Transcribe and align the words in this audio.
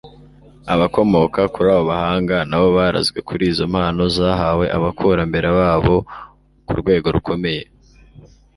abakomoka 0.73 1.41
kuri 1.53 1.67
abo 1.73 1.83
bahanga 1.91 2.35
nabo 2.49 2.67
barazwe 2.77 3.19
kuri 3.27 3.43
izo 3.51 3.65
mpano 3.73 4.03
zahawe 4.17 4.65
abakurambera 4.77 5.49
babo 5.59 5.95
ku 6.67 6.73
rwego 6.81 7.07
rukomeye 7.15 7.63